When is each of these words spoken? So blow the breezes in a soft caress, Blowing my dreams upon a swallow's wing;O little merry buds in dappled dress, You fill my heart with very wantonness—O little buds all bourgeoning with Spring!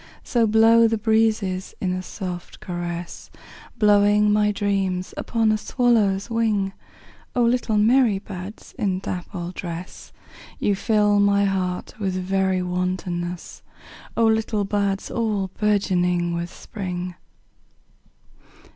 So 0.23 0.47
blow 0.47 0.87
the 0.87 0.97
breezes 0.97 1.75
in 1.79 1.93
a 1.93 2.01
soft 2.01 2.59
caress, 2.59 3.29
Blowing 3.77 4.33
my 4.33 4.51
dreams 4.51 5.13
upon 5.15 5.51
a 5.51 5.59
swallow's 5.59 6.27
wing;O 6.27 7.43
little 7.43 7.77
merry 7.77 8.17
buds 8.17 8.73
in 8.79 8.97
dappled 8.97 9.53
dress, 9.53 10.11
You 10.57 10.73
fill 10.73 11.19
my 11.19 11.45
heart 11.45 11.93
with 11.99 12.15
very 12.15 12.63
wantonness—O 12.63 14.25
little 14.25 14.65
buds 14.65 15.11
all 15.11 15.51
bourgeoning 15.59 16.33
with 16.33 16.51
Spring! 16.51 17.13